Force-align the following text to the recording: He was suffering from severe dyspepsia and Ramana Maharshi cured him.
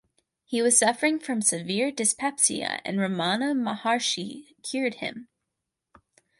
He 0.45 0.63
was 0.63 0.79
suffering 0.79 1.19
from 1.19 1.43
severe 1.43 1.91
dyspepsia 1.91 2.81
and 2.83 2.97
Ramana 2.97 3.53
Maharshi 3.53 4.59
cured 4.63 4.95
him. 4.95 5.27